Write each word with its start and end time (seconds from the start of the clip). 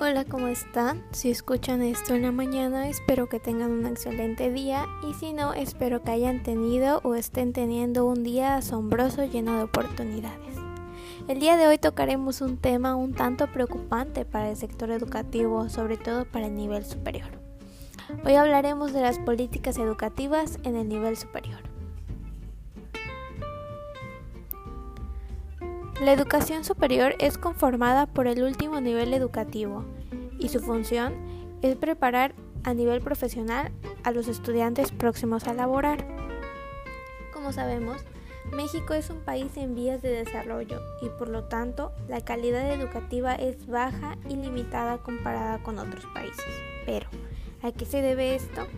Hola, 0.00 0.24
¿cómo 0.24 0.46
están? 0.46 1.02
Si 1.10 1.28
escuchan 1.28 1.82
esto 1.82 2.14
en 2.14 2.22
la 2.22 2.30
mañana, 2.30 2.88
espero 2.88 3.28
que 3.28 3.40
tengan 3.40 3.72
un 3.72 3.84
excelente 3.84 4.52
día 4.52 4.86
y 5.10 5.12
si 5.14 5.32
no, 5.32 5.54
espero 5.54 6.02
que 6.02 6.12
hayan 6.12 6.44
tenido 6.44 7.00
o 7.02 7.16
estén 7.16 7.52
teniendo 7.52 8.06
un 8.06 8.22
día 8.22 8.54
asombroso 8.54 9.24
lleno 9.24 9.56
de 9.56 9.64
oportunidades. 9.64 10.54
El 11.26 11.40
día 11.40 11.56
de 11.56 11.66
hoy 11.66 11.78
tocaremos 11.78 12.42
un 12.42 12.58
tema 12.58 12.94
un 12.94 13.12
tanto 13.12 13.48
preocupante 13.48 14.24
para 14.24 14.50
el 14.50 14.56
sector 14.56 14.92
educativo, 14.92 15.68
sobre 15.68 15.96
todo 15.96 16.26
para 16.26 16.46
el 16.46 16.54
nivel 16.54 16.84
superior. 16.84 17.30
Hoy 18.24 18.36
hablaremos 18.36 18.92
de 18.92 19.00
las 19.00 19.18
políticas 19.18 19.78
educativas 19.78 20.60
en 20.62 20.76
el 20.76 20.88
nivel 20.88 21.16
superior. 21.16 21.67
La 26.00 26.12
educación 26.12 26.62
superior 26.62 27.16
es 27.18 27.38
conformada 27.38 28.06
por 28.06 28.28
el 28.28 28.44
último 28.44 28.80
nivel 28.80 29.12
educativo 29.14 29.84
y 30.38 30.48
su 30.48 30.60
función 30.60 31.12
es 31.60 31.74
preparar 31.74 32.36
a 32.62 32.72
nivel 32.72 33.00
profesional 33.00 33.72
a 34.04 34.12
los 34.12 34.28
estudiantes 34.28 34.92
próximos 34.92 35.48
a 35.48 35.54
laborar. 35.54 36.06
Como 37.32 37.52
sabemos, 37.52 38.04
México 38.52 38.94
es 38.94 39.10
un 39.10 39.18
país 39.18 39.56
en 39.56 39.74
vías 39.74 40.00
de 40.00 40.10
desarrollo 40.10 40.80
y 41.02 41.08
por 41.18 41.28
lo 41.28 41.44
tanto 41.44 41.90
la 42.08 42.20
calidad 42.20 42.70
educativa 42.72 43.34
es 43.34 43.66
baja 43.66 44.16
y 44.28 44.36
limitada 44.36 44.98
comparada 44.98 45.60
con 45.64 45.80
otros 45.80 46.06
países. 46.14 46.44
Pero, 46.86 47.08
¿a 47.60 47.72
qué 47.72 47.84
se 47.84 48.02
debe 48.02 48.36
esto? 48.36 48.68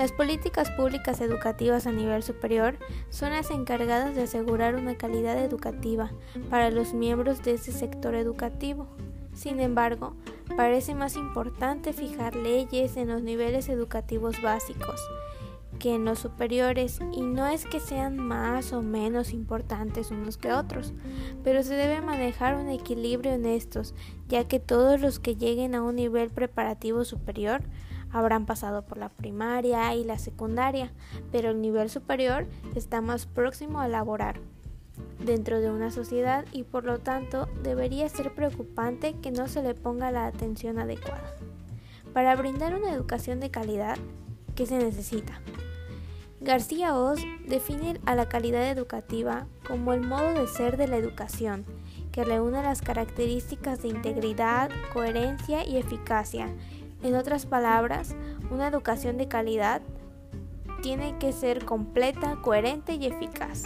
Las 0.00 0.12
políticas 0.12 0.70
públicas 0.70 1.20
educativas 1.20 1.86
a 1.86 1.92
nivel 1.92 2.22
superior 2.22 2.78
son 3.10 3.32
las 3.32 3.50
encargadas 3.50 4.14
de 4.14 4.22
asegurar 4.22 4.76
una 4.76 4.94
calidad 4.96 5.38
educativa 5.44 6.10
para 6.48 6.70
los 6.70 6.94
miembros 6.94 7.42
de 7.42 7.52
ese 7.52 7.70
sector 7.70 8.14
educativo. 8.14 8.88
Sin 9.34 9.60
embargo, 9.60 10.14
parece 10.56 10.94
más 10.94 11.16
importante 11.16 11.92
fijar 11.92 12.34
leyes 12.34 12.96
en 12.96 13.08
los 13.08 13.20
niveles 13.20 13.68
educativos 13.68 14.40
básicos 14.40 14.98
que 15.78 15.94
en 15.94 16.04
los 16.04 16.18
superiores 16.18 17.00
y 17.12 17.20
no 17.22 17.46
es 17.46 17.66
que 17.66 17.80
sean 17.80 18.16
más 18.16 18.72
o 18.72 18.82
menos 18.82 19.32
importantes 19.32 20.10
unos 20.10 20.36
que 20.36 20.52
otros, 20.52 20.92
pero 21.42 21.62
se 21.62 21.74
debe 21.74 22.00
manejar 22.00 22.56
un 22.56 22.68
equilibrio 22.68 23.32
en 23.32 23.46
estos, 23.46 23.94
ya 24.28 24.44
que 24.44 24.60
todos 24.60 25.00
los 25.00 25.18
que 25.18 25.36
lleguen 25.36 25.74
a 25.74 25.82
un 25.82 25.96
nivel 25.96 26.30
preparativo 26.30 27.04
superior 27.04 27.62
habrán 28.12 28.46
pasado 28.46 28.82
por 28.82 28.98
la 28.98 29.08
primaria 29.08 29.94
y 29.94 30.04
la 30.04 30.18
secundaria, 30.18 30.92
pero 31.32 31.50
el 31.50 31.60
nivel 31.60 31.90
superior 31.90 32.46
está 32.74 33.00
más 33.00 33.26
próximo 33.26 33.80
a 33.80 33.88
laborar 33.88 34.40
dentro 35.24 35.60
de 35.60 35.70
una 35.70 35.90
sociedad 35.90 36.44
y 36.52 36.64
por 36.64 36.84
lo 36.84 36.98
tanto 36.98 37.48
debería 37.62 38.08
ser 38.08 38.34
preocupante 38.34 39.14
que 39.14 39.30
no 39.30 39.48
se 39.48 39.62
le 39.62 39.74
ponga 39.74 40.10
la 40.10 40.26
atención 40.26 40.78
adecuada. 40.78 41.34
Para 42.12 42.34
brindar 42.36 42.74
una 42.74 42.92
educación 42.92 43.40
de 43.40 43.50
calidad, 43.50 43.96
¿qué 44.54 44.66
se 44.66 44.78
necesita? 44.78 45.40
García 46.40 46.96
Oz 46.96 47.20
define 47.46 48.00
a 48.06 48.14
la 48.14 48.28
calidad 48.28 48.70
educativa 48.70 49.46
como 49.66 49.92
el 49.92 50.00
modo 50.00 50.32
de 50.32 50.48
ser 50.48 50.78
de 50.78 50.88
la 50.88 50.96
educación, 50.96 51.66
que 52.12 52.24
reúne 52.24 52.62
las 52.62 52.80
características 52.80 53.82
de 53.82 53.88
integridad, 53.88 54.70
coherencia 54.92 55.66
y 55.66 55.76
eficacia 55.76 56.48
en 57.02 57.14
otras 57.14 57.46
palabras, 57.46 58.14
una 58.50 58.68
educación 58.68 59.16
de 59.16 59.28
calidad 59.28 59.82
tiene 60.82 61.18
que 61.18 61.32
ser 61.32 61.64
completa, 61.64 62.38
coherente 62.42 62.94
y 62.94 63.06
eficaz. 63.06 63.64